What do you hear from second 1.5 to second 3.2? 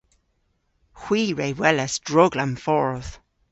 welas droglam fordh.